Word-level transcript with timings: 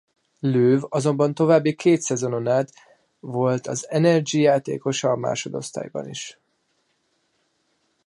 Lőw 0.39 0.85
azonban 0.89 1.33
további 1.33 1.75
két 1.75 2.01
szezonon 2.01 2.47
át 2.47 2.73
volt 3.19 3.67
az 3.67 3.89
Energie 3.89 4.41
játékosa 4.51 5.09
a 5.11 5.15
másodosztályban 5.15 6.07
is. 6.09 6.39